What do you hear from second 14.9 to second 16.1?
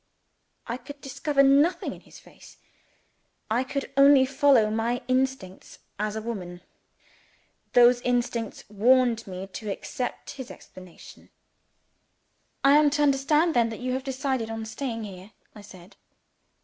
here?" I said.